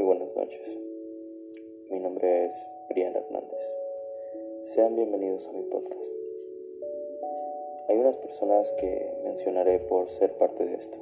[0.00, 0.78] Muy buenas noches.
[1.90, 3.60] Mi nombre es Brian Hernández.
[4.62, 6.10] Sean bienvenidos a mi podcast.
[7.86, 10.96] Hay unas personas que mencionaré por ser parte de esto.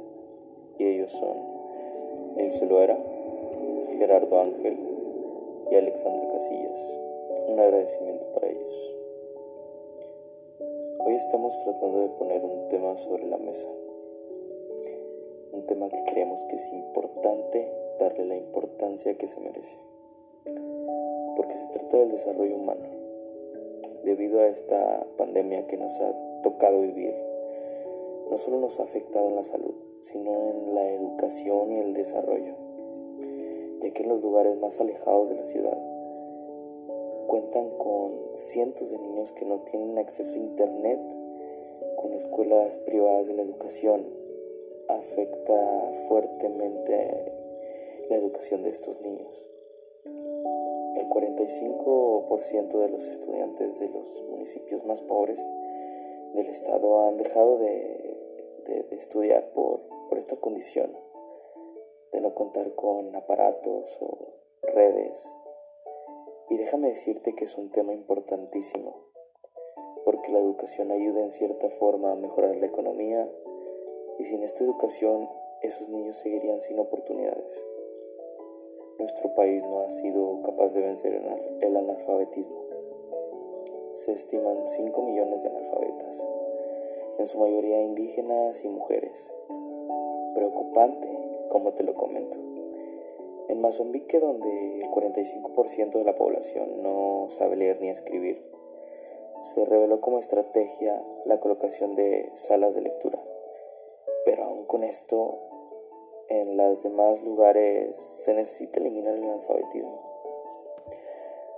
[0.81, 1.37] Y ellos son
[2.39, 2.99] Nilce Loera,
[3.99, 4.77] Gerardo Ángel
[5.71, 6.99] y Alexandra Casillas.
[7.47, 8.97] Un agradecimiento para ellos.
[10.99, 13.69] Hoy estamos tratando de poner un tema sobre la mesa
[15.53, 19.77] un tema que creemos que es importante darle la importancia que se merece.
[21.37, 22.87] Porque se trata del desarrollo humano.
[24.05, 27.15] Debido a esta pandemia que nos ha tocado vivir,
[28.31, 32.55] no solo nos ha afectado en la salud, sino en la educación y el desarrollo,
[33.81, 35.79] ya que en los lugares más alejados de la ciudad
[37.27, 41.01] cuentan con cientos de niños que no tienen acceso a Internet,
[41.97, 44.07] con escuelas privadas de la educación,
[44.89, 47.33] afecta fuertemente
[48.09, 49.47] la educación de estos niños.
[50.97, 55.47] El 45% de los estudiantes de los municipios más pobres
[56.35, 58.07] del estado han dejado de,
[58.91, 60.93] estudiar por, por esta condición,
[62.13, 65.29] de no contar con aparatos o redes.
[66.51, 68.97] Y déjame decirte que es un tema importantísimo,
[70.05, 73.31] porque la educación ayuda en cierta forma a mejorar la economía,
[74.19, 75.29] y sin esta educación
[75.63, 77.65] esos niños seguirían sin oportunidades.
[78.99, 81.15] Nuestro país no ha sido capaz de vencer
[81.61, 82.63] el analfabetismo.
[83.93, 86.27] Se estiman 5 millones de analfabetas,
[87.19, 89.33] en su mayoría indígenas y mujeres.
[90.35, 91.09] Preocupante,
[91.49, 92.37] como te lo comento.
[93.49, 98.43] En Mozambique, donde el 45% de la población no sabe leer ni escribir,
[99.41, 103.19] se reveló como estrategia la colocación de salas de lectura
[104.29, 105.39] pero aún con esto,
[106.29, 110.09] en los demás lugares se necesita eliminar el analfabetismo.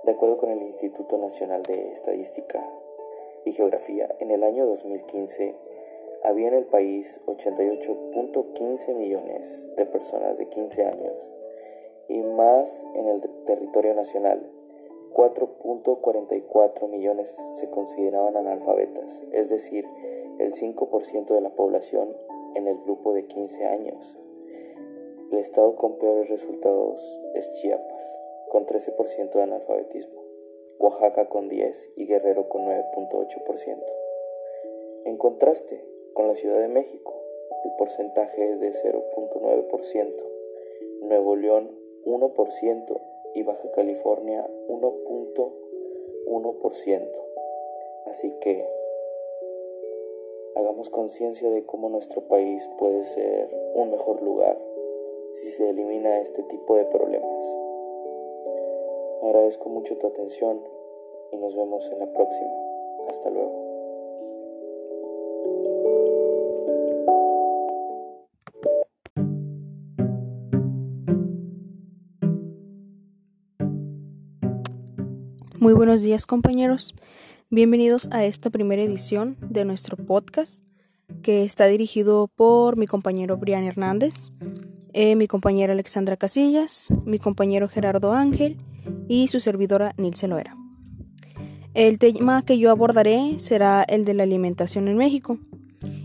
[0.03, 2.67] De acuerdo con el Instituto Nacional de Estadística
[3.45, 5.55] y Geografía, en el año 2015
[6.23, 11.29] había en el país 88.15 millones de personas de 15 años
[12.07, 14.41] y más en el territorio nacional.
[15.13, 19.85] 4.44 millones se consideraban analfabetas, es decir,
[20.39, 22.15] el 5% de la población
[22.55, 24.17] en el grupo de 15 años.
[25.31, 26.99] El estado con peores resultados
[27.35, 28.19] es Chiapas,
[28.49, 30.21] con 13% de analfabetismo,
[30.77, 33.77] Oaxaca con 10 y Guerrero con 9.8%.
[35.05, 37.15] En contraste con la Ciudad de México,
[37.63, 40.11] el porcentaje es de 0.9%,
[41.03, 43.01] Nuevo León 1%
[43.33, 47.07] y Baja California 1.1%.
[48.07, 48.67] Así que
[50.55, 54.57] hagamos conciencia de cómo nuestro país puede ser un mejor lugar
[55.33, 57.43] si se elimina este tipo de problemas.
[59.23, 60.61] Agradezco mucho tu atención
[61.31, 62.51] y nos vemos en la próxima.
[63.09, 63.71] Hasta luego.
[75.59, 76.95] Muy buenos días compañeros.
[77.49, 80.63] Bienvenidos a esta primera edición de nuestro podcast
[81.21, 84.31] que está dirigido por mi compañero Brian Hernández,
[84.93, 88.57] eh, mi compañera Alexandra Casillas, mi compañero Gerardo Ángel
[89.07, 90.55] y su servidora Nilce Loera.
[91.73, 95.39] El tema que yo abordaré será el de la alimentación en México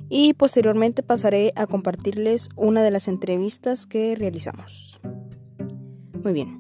[0.09, 5.01] y posteriormente pasaré a compartirles una de las entrevistas que realizamos.
[6.23, 6.59] Muy bien.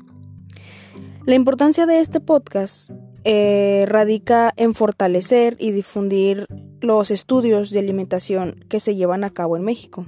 [1.24, 2.90] La importancia de este podcast
[3.24, 6.46] eh, radica en fortalecer y difundir
[6.80, 10.04] los estudios de alimentación que se llevan a cabo en México,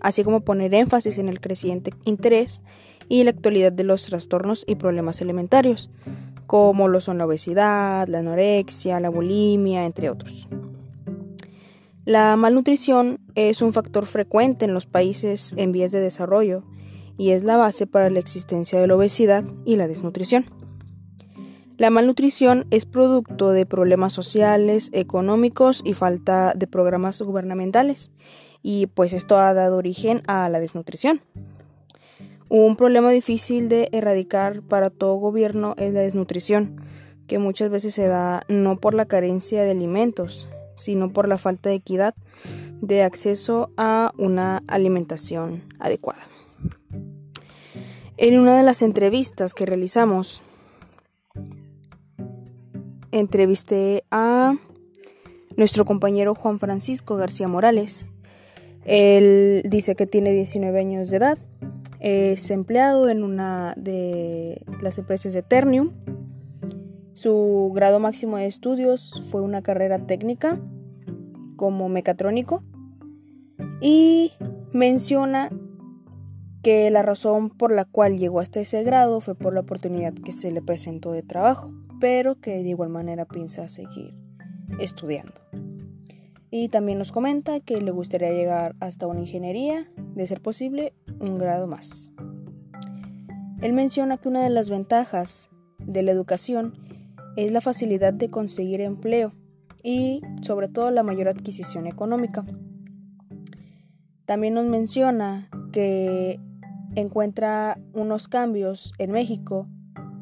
[0.00, 2.62] así como poner énfasis en el creciente interés
[3.08, 5.90] y la actualidad de los trastornos y problemas alimentarios,
[6.46, 10.48] como lo son la obesidad, la anorexia, la bulimia, entre otros.
[12.04, 16.62] La malnutrición es un factor frecuente en los países en vías de desarrollo
[17.18, 20.46] y es la base para la existencia de la obesidad y la desnutrición.
[21.78, 28.10] La malnutrición es producto de problemas sociales, económicos y falta de programas gubernamentales,
[28.62, 31.20] y pues esto ha dado origen a la desnutrición.
[32.48, 36.80] Un problema difícil de erradicar para todo gobierno es la desnutrición,
[37.26, 41.68] que muchas veces se da no por la carencia de alimentos, sino por la falta
[41.68, 42.14] de equidad
[42.80, 46.22] de acceso a una alimentación adecuada.
[48.16, 50.42] En una de las entrevistas que realizamos
[53.12, 54.54] entrevisté a
[55.56, 58.10] nuestro compañero Juan Francisco García Morales.
[58.84, 61.38] Él dice que tiene 19 años de edad,
[61.98, 65.92] Es empleado en una de las empresas de Ternium.
[67.14, 70.60] Su grado máximo de estudios fue una carrera técnica
[71.56, 72.62] como mecatrónico
[73.80, 74.32] y
[74.72, 75.50] menciona
[76.62, 80.32] que la razón por la cual llegó hasta ese grado fue por la oportunidad que
[80.32, 81.70] se le presentó de trabajo,
[82.00, 84.14] pero que de igual manera piensa seguir
[84.80, 85.34] estudiando.
[86.50, 91.38] Y también nos comenta que le gustaría llegar hasta una ingeniería, de ser posible, un
[91.38, 92.10] grado más.
[93.60, 96.74] Él menciona que una de las ventajas de la educación
[97.36, 99.32] es la facilidad de conseguir empleo
[99.82, 102.44] y sobre todo la mayor adquisición económica.
[104.24, 106.40] También nos menciona que
[106.94, 109.68] encuentra unos cambios en México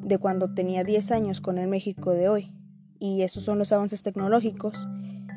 [0.04, 2.52] de cuando tenía 10 años con el México de hoy,
[2.98, 4.88] y esos son los avances tecnológicos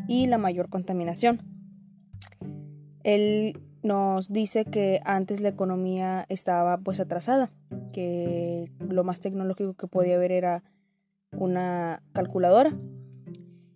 [0.08, 1.42] y la mayor contaminación.
[3.04, 7.52] Él nos dice que antes la economía estaba pues atrasada,
[7.94, 10.64] que lo más tecnológico que podía haber era
[11.32, 12.74] una calculadora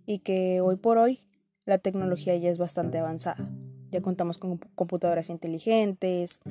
[0.05, 1.21] y que hoy por hoy
[1.65, 3.49] la tecnología ya es bastante avanzada.
[3.91, 6.41] Ya contamos con computadoras inteligentes,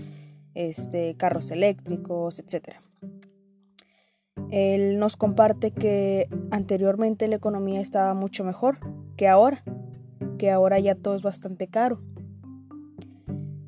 [0.55, 2.77] este, carros eléctricos, etc.
[4.51, 8.79] Él nos comparte que anteriormente la economía estaba mucho mejor
[9.17, 9.63] que ahora,
[10.39, 12.01] que ahora ya todo es bastante caro.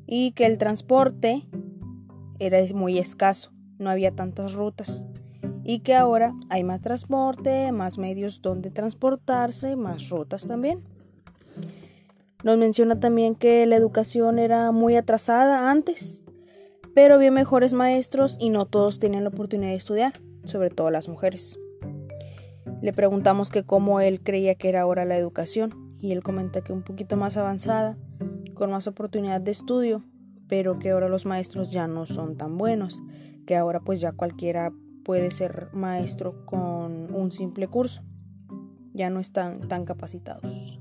[0.05, 1.47] Y que el transporte
[2.39, 5.05] era muy escaso, no había tantas rutas.
[5.63, 10.83] Y que ahora hay más transporte, más medios donde transportarse, más rutas también.
[12.43, 16.23] Nos menciona también que la educación era muy atrasada antes,
[16.93, 20.13] pero había mejores maestros y no todos tenían la oportunidad de estudiar,
[20.45, 21.57] sobre todo las mujeres.
[22.81, 26.73] Le preguntamos que cómo él creía que era ahora la educación y él comenta que
[26.73, 27.97] un poquito más avanzada,
[28.53, 30.03] con más oportunidad de estudio,
[30.49, 33.01] pero que ahora los maestros ya no son tan buenos,
[33.47, 34.73] que ahora pues ya cualquiera
[35.03, 38.03] puede ser maestro con un simple curso.
[38.93, 40.77] Ya no están tan capacitados.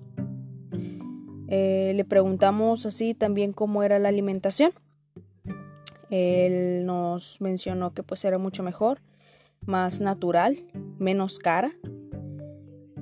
[1.49, 4.73] Eh, le preguntamos así también cómo era la alimentación.
[6.11, 9.01] Él nos mencionó que pues era mucho mejor,
[9.67, 10.65] más natural,
[10.99, 11.73] menos cara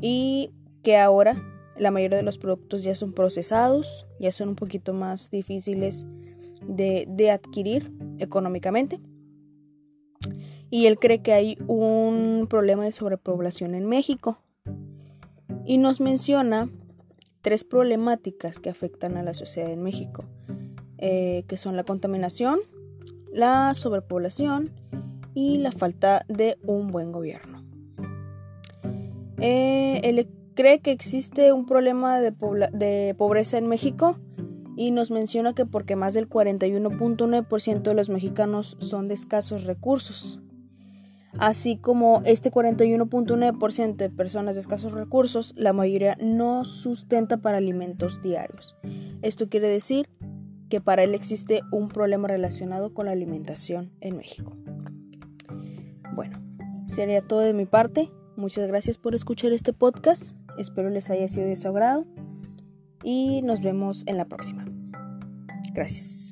[0.01, 0.51] y
[0.83, 1.43] que ahora
[1.77, 6.07] la mayoría de los productos ya son procesados, ya son un poquito más difíciles
[6.63, 9.01] de, adquirir económicamente
[10.71, 14.39] y él cree que hay un problema de sobrepoblación en México.
[15.67, 16.69] Y nos menciona
[17.43, 20.25] tres problemáticas que afectan a la sociedad en México,
[20.99, 22.61] eh, que son la contaminación,
[23.33, 24.71] la sobrepoblación
[25.35, 27.65] y la falta de un buen gobierno.
[29.39, 34.19] Eh, él cree que existe un problema de pobreza en México
[34.77, 40.41] y nos menciona que porque más del 41.9% de los mexicanos son de escasos recursos
[41.39, 48.21] así como este 41.9% de personas de escasos recursos, la mayoría no sustenta para alimentos
[48.23, 48.77] diarios.
[49.23, 50.09] Esto quiere decir
[50.69, 54.55] que para él existe un problema relacionado con la alimentación en México.
[56.15, 56.39] Bueno,
[56.87, 58.11] sería todo de mi parte.
[58.37, 60.35] Muchas gracias por escuchar este podcast.
[60.59, 62.07] Espero les haya sido de su agrado
[63.03, 64.65] y nos vemos en la próxima.
[65.73, 66.31] Gracias.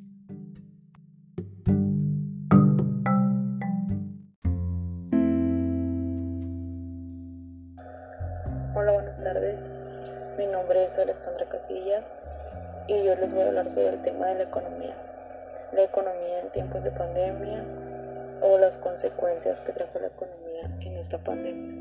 [10.39, 12.13] Mi nombre es Alexandra Casillas
[12.87, 14.95] y yo les voy a hablar sobre el tema de la economía.
[15.73, 17.65] La economía en tiempos de pandemia
[18.41, 21.75] o las consecuencias que trajo la economía en esta pandemia.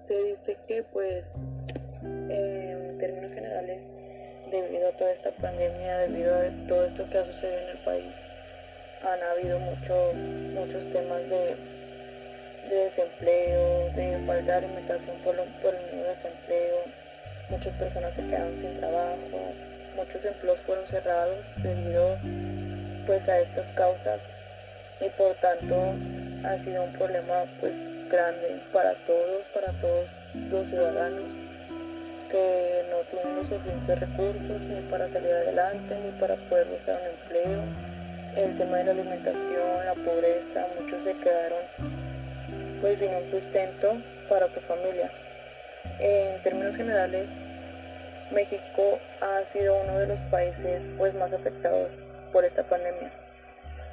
[0.00, 1.26] Se dice que pues
[2.02, 3.82] en términos generales
[4.50, 8.14] debido a toda esta pandemia, debido a todo esto que ha sucedido en el país,
[9.02, 11.56] han habido muchos, muchos temas de
[12.68, 16.78] de desempleo, de falta de alimentación por, por el mismo desempleo.
[17.48, 19.52] Muchas personas se quedaron sin trabajo,
[19.94, 22.18] muchos empleos fueron cerrados debido
[23.06, 24.22] pues a estas causas
[25.00, 25.94] y por tanto
[26.44, 27.74] ha sido un problema pues
[28.08, 30.08] grande para todos, para todos
[30.50, 31.46] los ciudadanos
[32.30, 37.08] que no tienen los suficientes recursos ni para salir adelante ni para poder buscar un
[37.08, 37.62] empleo.
[38.36, 41.62] El tema de la alimentación, la pobreza, muchos se quedaron
[42.80, 43.96] pues sin un sustento
[44.28, 45.10] para su familia.
[45.98, 47.30] En términos generales,
[48.30, 51.92] México ha sido uno de los países pues más afectados
[52.32, 53.10] por esta pandemia,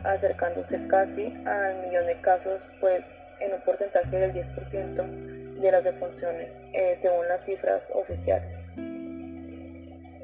[0.03, 3.05] acercándose casi al millón de casos pues
[3.39, 8.55] en un porcentaje del 10% de las defunciones, eh, según las cifras oficiales.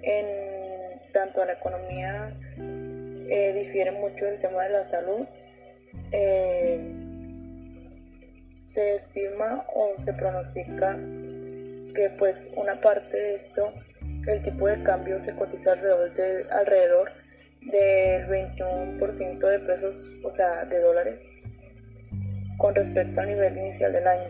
[0.01, 0.49] En
[1.11, 5.25] tanto a la economía eh, difiere mucho del tema de la salud.
[6.11, 6.79] Eh,
[8.65, 10.95] se estima o se pronostica
[11.95, 13.73] que pues una parte de esto,
[14.27, 17.11] el tipo de cambio se cotiza alrededor, de, alrededor
[17.71, 21.21] del 21% de pesos, o sea, de dólares,
[22.57, 24.29] con respecto al nivel inicial del año.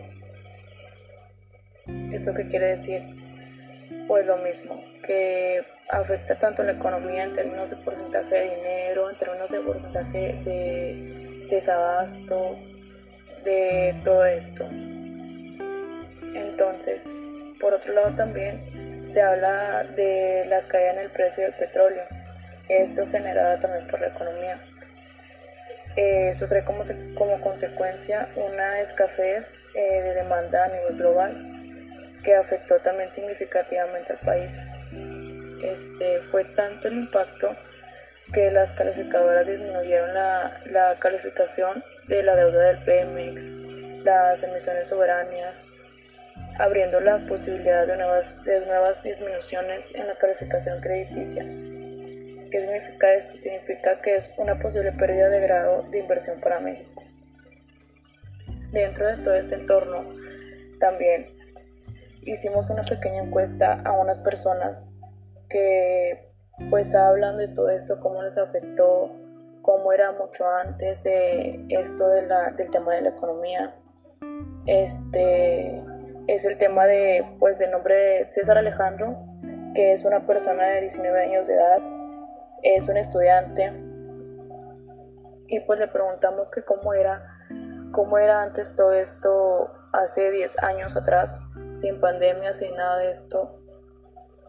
[2.12, 3.02] ¿Esto qué quiere decir?
[4.06, 9.18] Pues lo mismo, que afecta tanto la economía en términos de porcentaje de dinero, en
[9.18, 12.58] términos de porcentaje de desabasto,
[13.44, 14.68] de todo esto.
[16.34, 17.02] Entonces,
[17.60, 22.04] por otro lado también se habla de la caída en el precio del petróleo,
[22.78, 24.60] esto generada también por la economía.
[25.96, 26.84] Eh, esto trae como,
[27.16, 31.60] como consecuencia una escasez eh, de demanda a nivel global
[32.22, 34.66] que afectó también significativamente al país.
[35.62, 37.56] Este, fue tanto el impacto
[38.32, 45.56] que las calificadoras disminuyeron la, la calificación de la deuda del PMX, las emisiones soberanas,
[46.58, 51.44] abriendo la posibilidad de nuevas, de nuevas disminuciones en la calificación crediticia.
[52.50, 53.36] ¿Qué significa esto?
[53.38, 57.02] Significa que es una posible pérdida de grado de inversión para México.
[58.72, 60.04] Dentro de todo este entorno,
[60.80, 61.26] también
[62.22, 64.88] hicimos una pequeña encuesta a unas personas
[65.48, 66.28] que
[66.68, 69.10] pues hablan de todo esto, cómo les afectó,
[69.62, 73.74] cómo era mucho antes de esto del tema de la economía.
[74.66, 75.82] Este
[76.26, 79.16] es el tema de pues del nombre de César Alejandro,
[79.74, 81.80] que es una persona de 19 años de edad,
[82.62, 83.72] es un estudiante
[85.46, 87.38] y pues le preguntamos que cómo era
[87.92, 91.40] cómo era antes todo esto hace 10 años atrás
[91.80, 93.58] sin pandemia, sin nada de esto.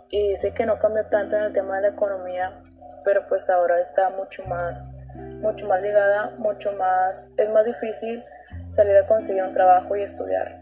[0.10, 2.62] Y sé que no cambió tanto en el tema de la economía,
[3.06, 4.78] pero pues ahora está mucho más,
[5.16, 8.24] mucho más ligada, mucho más, es más difícil
[8.72, 10.62] salir a conseguir un trabajo y estudiar.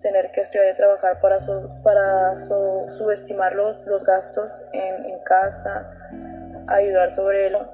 [0.00, 1.40] Tener que estudiar y trabajar para,
[1.82, 5.90] para subestimar los, los gastos en, en casa,
[6.68, 7.68] ayudar sobre los,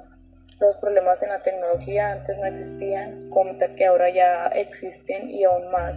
[0.79, 5.95] problemas en la tecnología antes no existían, como que ahora ya existen y aún más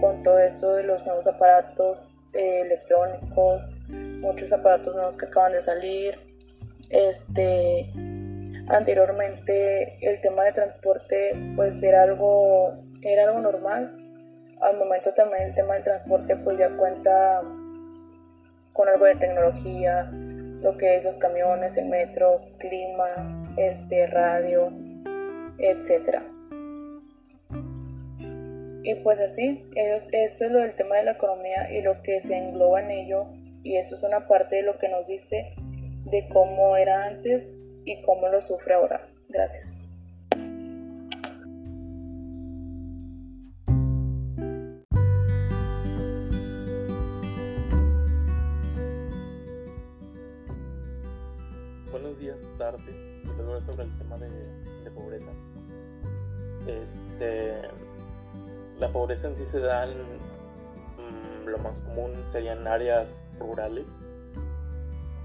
[0.00, 1.98] con todo esto de los nuevos aparatos
[2.34, 6.18] eh, electrónicos, muchos aparatos nuevos que acaban de salir.
[6.90, 7.90] Este,
[8.68, 12.72] anteriormente el tema de transporte pues era algo,
[13.02, 13.98] era algo normal.
[14.60, 17.42] Al momento también el tema del transporte pues ya cuenta
[18.72, 20.10] con algo de tecnología,
[20.62, 24.72] lo que es los camiones, el metro, clima, este, radio,
[25.58, 26.22] etcétera.
[28.84, 32.36] Y pues así, esto es lo del tema de la economía y lo que se
[32.36, 33.26] engloba en ello,
[33.62, 35.54] y eso es una parte de lo que nos dice
[36.04, 37.52] de cómo era antes
[37.84, 39.08] y cómo lo sufre ahora.
[39.28, 39.81] Gracias.
[52.32, 53.12] Días, tardes.
[53.62, 55.30] Sobre el tema de, pobreza.
[56.66, 57.60] Este
[58.78, 64.00] la pobreza en sí se da en, mm, lo más común serían áreas rurales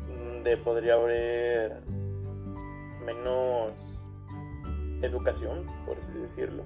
[0.10, 1.82] donde podría haber
[3.06, 4.06] menos
[5.02, 6.64] educación, por así decirlo.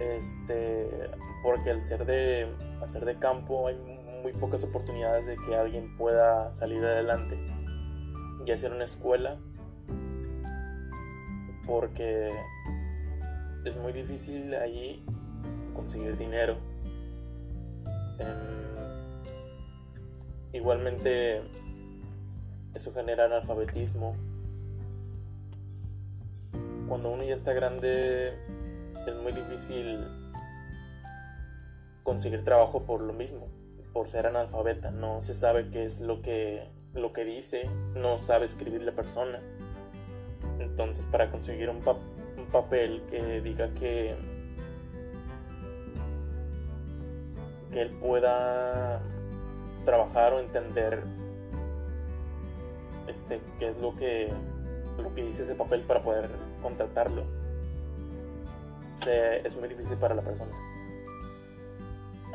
[0.00, 1.10] Este,
[1.42, 3.76] porque al ser de hacer de campo hay
[4.22, 7.53] muy pocas oportunidades de que alguien pueda salir adelante
[8.44, 9.38] y hacer una escuela
[11.66, 12.30] porque
[13.64, 15.02] es muy difícil allí
[15.72, 16.56] conseguir dinero.
[18.18, 19.22] Em,
[20.52, 21.42] igualmente
[22.74, 24.16] eso genera analfabetismo.
[26.88, 28.38] Cuando uno ya está grande
[29.06, 30.06] es muy difícil
[32.02, 33.48] conseguir trabajo por lo mismo,
[33.92, 34.90] por ser analfabeta.
[34.90, 39.40] No se sabe qué es lo que, lo que dice, no sabe escribir la persona.
[40.58, 42.14] Entonces para conseguir un, papel
[42.54, 44.14] papel que diga que
[47.72, 49.00] que él pueda
[49.84, 51.02] trabajar o entender
[53.08, 54.32] este qué es lo que
[55.02, 56.30] lo que dice ese papel para poder
[56.62, 57.24] contratarlo
[59.04, 60.52] es muy difícil para la persona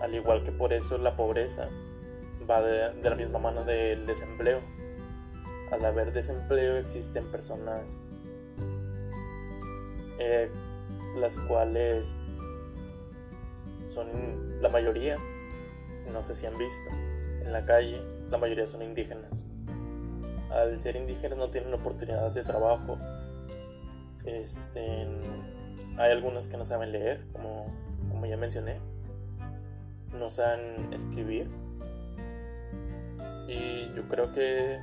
[0.01, 1.69] al igual que por eso la pobreza
[2.49, 4.61] va de, la misma mano del desempleo
[5.71, 7.99] al haber desempleo existen personas
[10.17, 10.49] eh,
[11.15, 12.21] las cuales
[13.85, 15.17] son la mayoría,
[16.11, 16.89] no sé si han visto,
[17.43, 19.45] en la calle, la mayoría son indígenas.
[20.51, 22.97] al ser indígenas no tienen oportunidades de trabajo.
[24.25, 25.07] Este,
[25.97, 28.79] hay algunas que no saben leer, como ya mencioné.
[30.13, 31.49] No saben escribir.
[33.49, 34.79] Y yo creo que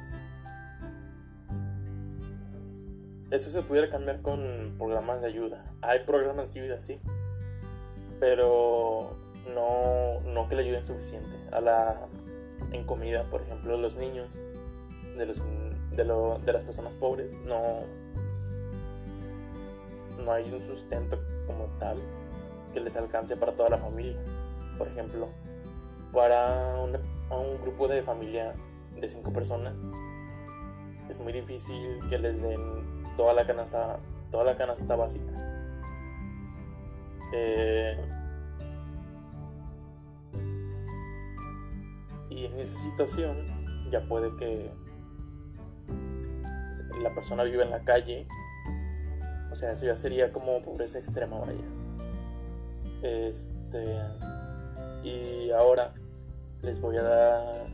[3.31, 5.65] eso se pudiera cambiar con programas de ayuda.
[5.83, 7.01] Hay programas de ayuda, sí.
[8.19, 9.17] Pero
[9.55, 11.37] no, no que le ayuden suficiente.
[11.53, 12.09] A la,
[12.73, 14.41] en comida, por ejemplo, los niños
[15.17, 15.41] de, los,
[15.93, 17.83] de, lo, de las personas pobres no,
[20.25, 21.99] no hay un sustento como tal
[22.73, 24.19] que les alcance para toda la familia.
[24.77, 25.29] Por ejemplo,
[26.13, 26.81] para
[27.31, 28.55] un, un grupo de familia
[29.01, 29.85] de cinco personas
[31.09, 32.61] es muy difícil que les den
[33.17, 33.99] toda la canasta,
[34.31, 35.33] toda la canasta básica.
[37.33, 37.97] Eh,
[42.31, 44.71] y en esa situación ya puede que
[47.03, 48.27] la persona viva en la calle.
[49.51, 51.65] O sea, eso ya sería como pobreza extrema, vaya.
[53.03, 53.97] Este.
[55.05, 55.95] Y ahora
[56.63, 57.67] les voy a dar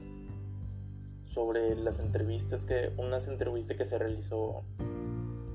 [1.23, 2.93] sobre las entrevistas que.
[2.97, 4.65] Unas entrevistas que se realizó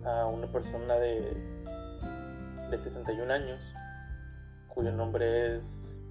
[0.04, 1.38] a una persona de.
[2.70, 3.74] de 71 años.
[4.68, 6.02] Cuyo nombre es.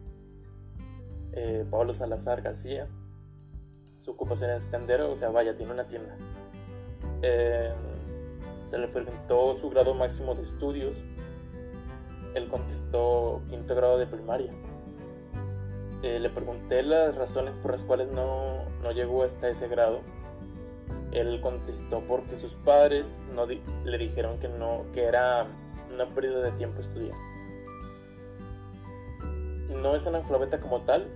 [1.33, 2.89] Eh, Pablo Salazar García.
[3.97, 6.17] Su ocupación es tendero, o sea, vaya, tiene una tienda.
[7.23, 7.73] Eh,
[8.65, 11.07] se le preguntó su grado máximo de estudios.
[12.35, 14.51] Él contestó quinto grado de primaria.
[16.03, 20.01] Eh, le pregunté las razones por las cuales no, no, llegó hasta ese grado.
[21.13, 25.47] Él contestó porque sus padres no le dijeron que no, que era
[25.93, 27.17] una pérdida de tiempo estudiar.
[29.69, 31.09] No es analfabeta como tal,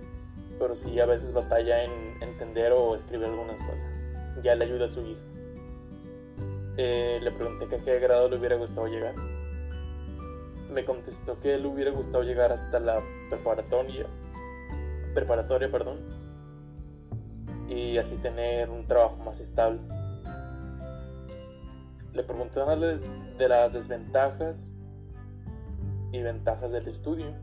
[0.57, 4.03] pero sí a veces batalla en entender o escribir algunas cosas.
[4.41, 5.21] Ya le ayuda a su hijo.
[6.77, 9.13] Eh, le pregunté que a qué grado le hubiera gustado llegar.
[10.69, 14.07] Me contestó que le hubiera gustado llegar hasta la preparatoria,
[15.13, 15.99] preparatoria, perdón,
[17.67, 19.79] y así tener un trabajo más estable.
[22.13, 24.75] Le pregunté de las desventajas
[26.11, 27.33] y ventajas del estudio.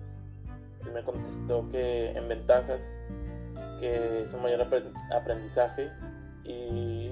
[0.86, 2.94] Y me contestó que en ventajas
[3.80, 4.68] que es un mayor
[5.12, 5.90] aprendizaje
[6.44, 7.10] y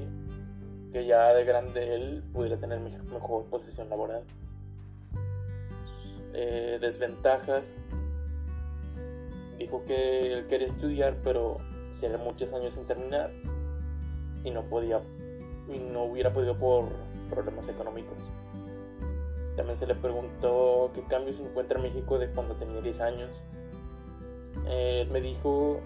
[0.93, 4.25] que ya de grande él pudiera tener mejor posición laboral.
[6.33, 7.79] Eh, desventajas.
[9.67, 11.59] Dijo que él quería estudiar, pero
[11.91, 13.33] si era muchos años sin terminar
[14.45, 15.03] y no podía
[15.67, 16.85] y no hubiera podido por
[17.31, 18.33] problemas económicos.
[19.57, 23.47] También se le preguntó qué cambios encuentra en México de cuando tenía 10 años.
[24.69, 25.81] Él me dijo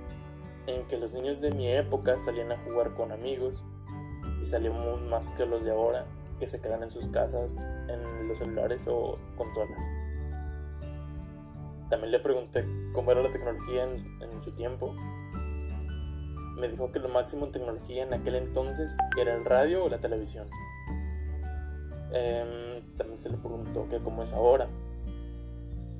[0.67, 3.65] en que los niños de mi época salían a jugar con amigos
[4.43, 6.05] y salíamos más que los de ahora,
[6.39, 7.57] que se quedan en sus casas,
[7.89, 9.89] en los celulares o consolas.
[11.91, 14.95] También le pregunté cómo era la tecnología en, su tiempo.
[16.57, 19.99] Me dijo que lo máximo en tecnología en aquel entonces era el radio o la
[19.99, 20.49] televisión.
[22.13, 24.69] Em, también se le preguntó que cómo es ahora.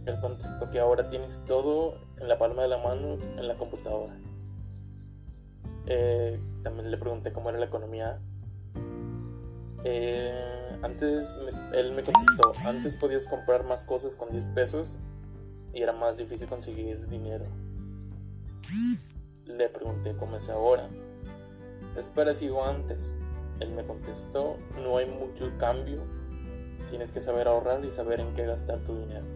[0.07, 4.17] Él contestó que ahora tienes todo en la palma de la mano en la computadora.
[5.87, 8.21] Eh, también le pregunté cómo era la economía
[9.85, 11.35] eh, antes
[11.73, 14.99] él me contestó, antes podías comprar más cosas con 10 pesos
[15.73, 17.47] y era más difícil conseguir dinero.
[19.47, 20.89] Le pregunté cómo es ahora.
[21.97, 23.15] Es parecido antes.
[23.61, 26.03] Él me contestó, no hay mucho cambio.
[26.89, 29.27] Tienes que saber ahorrar y saber en qué gastar tu dinero.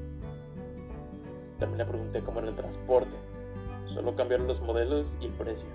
[1.59, 3.17] También le pregunté cómo era el transporte.
[3.85, 5.69] Solo cambiaron los modelos y el precio.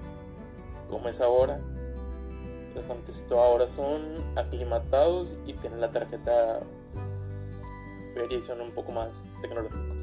[0.89, 1.59] ¿Cómo es ahora?
[2.75, 4.01] Le contestó, ahora son
[4.35, 6.61] aclimatados y tienen la tarjeta
[8.13, 9.98] feria y son un poco más tecnológicos.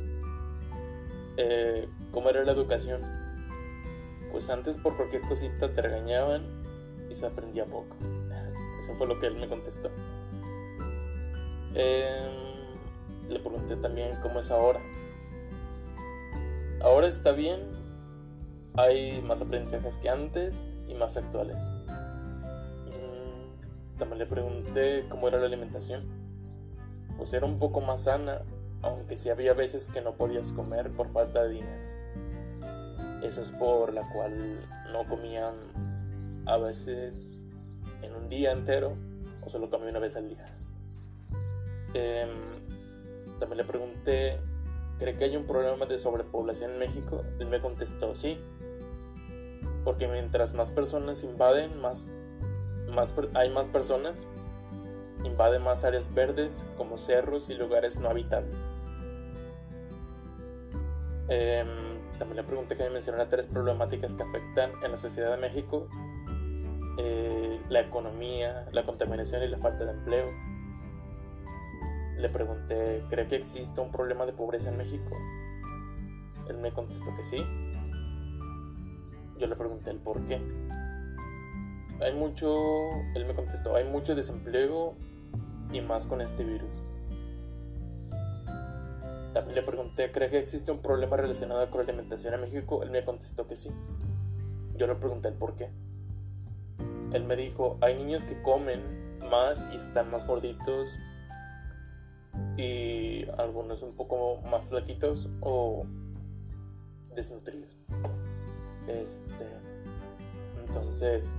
[1.36, 3.02] Eh, ¿Cómo era la educación?
[4.30, 6.42] Pues antes por cualquier cosita te regañaban
[7.10, 7.96] y se aprendía poco.
[8.78, 9.90] Eso fue lo que él me contestó.
[11.74, 14.80] Em, le pregunté también cómo es ahora.
[16.80, 17.60] Ahora está bien,
[18.76, 21.70] hay más aprendizajes que antes y más actuales.
[23.98, 26.04] También le pregunté cómo era la alimentación.
[27.16, 28.42] Pues era un poco más sana,
[28.82, 31.96] aunque sí había veces que no podías comer por falta de dinero.
[33.22, 34.60] Eso es por la cual
[34.92, 35.54] no comían
[36.46, 37.46] a veces
[38.02, 38.94] en un día entero
[39.44, 40.48] o solo comía una vez al día.
[41.94, 42.28] Em,
[43.38, 44.38] también le pregunté,
[44.98, 47.24] ¿cree que hay un problema de sobrepoblación en México?
[47.38, 48.38] Él me contestó, sí,
[49.84, 52.10] porque mientras más personas invaden, más
[52.96, 54.26] más, hay más personas,
[55.26, 58.68] invade más áreas verdes como cerros y lugares no habitables.
[61.28, 61.66] Em,
[62.18, 65.88] también le pregunté que me mencionara tres problemáticas que afectan en la sociedad de México.
[66.98, 70.30] Eh, la economía, la contaminación y la falta de empleo.
[72.16, 75.16] Le pregunté, ¿cree que existe un problema de pobreza en México?
[76.48, 77.44] Él me contestó que sí.
[79.38, 80.40] Yo le pregunté el por qué.
[82.00, 82.54] Hay mucho,
[83.14, 84.94] él me contestó, hay mucho desempleo
[85.72, 86.82] y más con este virus.
[89.32, 92.82] También le pregunté, ¿cree que existe un problema relacionado con la alimentación en México?
[92.82, 93.70] Él me contestó que sí.
[94.76, 95.70] Yo le pregunté el por qué.
[97.12, 100.98] Él me dijo, hay niños que comen más y están más gorditos
[102.56, 105.84] y algunos un poco más flaquitos o
[107.14, 107.76] desnutridos.
[108.88, 109.46] Este,
[110.66, 111.38] entonces,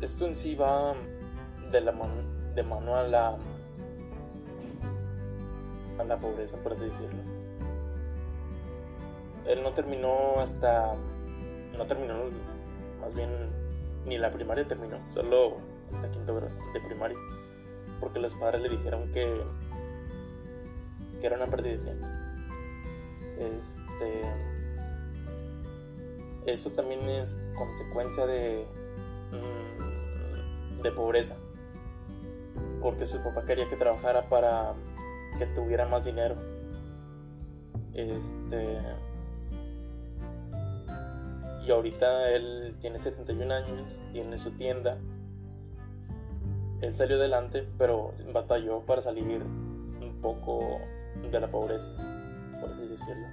[0.00, 0.94] esto en sí va
[1.70, 2.14] de la mano,
[2.54, 3.36] de mano a la
[5.98, 7.20] a la pobreza, por así decirlo.
[9.46, 10.94] Él no terminó hasta
[11.76, 12.14] no terminó
[13.00, 13.30] más bien
[14.06, 15.58] ni la primaria terminó, solo
[15.90, 16.34] hasta quinto
[16.72, 17.18] de primaria,
[18.00, 19.42] porque los padres le dijeron que
[21.20, 22.06] que era una pérdida de tiempo.
[23.38, 24.22] Este
[26.46, 28.66] eso también es consecuencia de
[29.32, 31.36] mm, de pobreza
[32.80, 34.74] porque su papá quería que trabajara para
[35.38, 36.34] que tuviera más dinero.
[37.94, 38.78] Este
[41.64, 44.98] y ahorita él tiene 71 años tiene su tienda.
[46.80, 50.78] Él salió adelante pero batalló para salir un poco
[51.30, 51.92] de la pobreza
[52.60, 53.26] por así decirlo